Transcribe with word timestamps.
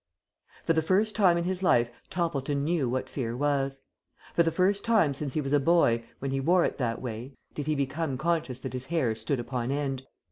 For 0.63 0.73
the 0.73 0.81
first 0.81 1.15
time 1.15 1.37
in 1.37 1.43
his 1.43 1.61
life 1.61 1.91
Toppleton 2.09 2.63
knew 2.63 2.89
what 2.89 3.07
fear 3.07 3.37
was; 3.37 3.81
for 4.33 4.41
the 4.41 4.49
first 4.51 4.83
time 4.83 5.13
since 5.13 5.35
he 5.35 5.41
was 5.41 5.53
a 5.53 5.59
boy, 5.59 6.03
when 6.17 6.31
he 6.31 6.39
wore 6.39 6.65
it 6.65 6.79
that 6.79 6.99
way, 6.99 7.35
did 7.53 7.67
he 7.67 7.75
become 7.75 8.17
conscious 8.17 8.57
that 8.61 8.73
his 8.73 8.85
hair 8.85 9.13
stood 9.13 9.39
upon 9.39 9.69
end. 9.69 10.07